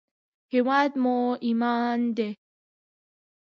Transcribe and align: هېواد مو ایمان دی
هېواد 0.53 0.91
مو 1.03 1.17
ایمان 1.45 1.99
دی 2.15 2.29